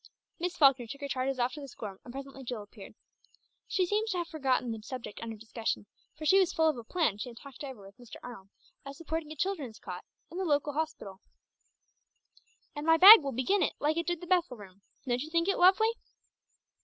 Miss 0.39 0.57
Falkner 0.57 0.87
took 0.87 1.01
her 1.01 1.07
charges 1.07 1.37
off 1.37 1.53
to 1.53 1.61
the 1.61 1.67
school 1.67 1.89
room 1.89 1.99
and 2.03 2.11
presently 2.11 2.43
Jill 2.43 2.63
appeared. 2.63 2.95
She 3.67 3.85
seemed 3.85 4.07
to 4.07 4.17
have 4.17 4.27
forgotten 4.27 4.71
the 4.71 4.81
subject 4.81 5.21
under 5.21 5.35
discussion, 5.35 5.85
for 6.17 6.25
she 6.25 6.39
was 6.39 6.51
full 6.51 6.67
of 6.67 6.75
a 6.75 6.83
plan 6.83 7.19
she 7.19 7.29
had 7.29 7.37
talked 7.37 7.63
over 7.63 7.85
with 7.85 7.99
Mr. 7.99 8.15
Arnold 8.23 8.49
of 8.83 8.95
supporting 8.95 9.31
a 9.31 9.35
children's 9.35 9.77
cot 9.77 10.03
in 10.31 10.39
the 10.39 10.43
local 10.43 10.73
hospital. 10.73 11.19
"And 12.75 12.83
my 12.83 12.97
bag 12.97 13.21
will 13.21 13.31
begin 13.31 13.61
it, 13.61 13.73
like 13.77 13.95
it 13.95 14.07
did 14.07 14.21
the 14.21 14.25
Bethel 14.25 14.57
Room. 14.57 14.81
Don't 15.07 15.21
you 15.21 15.29
think 15.29 15.47
it 15.47 15.59
lovely?" 15.59 15.91